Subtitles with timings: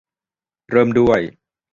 [0.69, 1.19] เริ่มด้วย